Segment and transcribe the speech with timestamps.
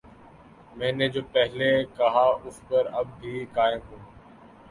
[0.75, 3.99] میں نے جو پہلے کہا ،اس پر اب بھی قائم ہوں